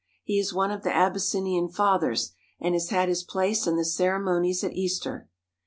[0.23, 4.73] He is one of the Abyssinian fathers and has his place in the ceremonies at
[4.73, 5.29] Easter.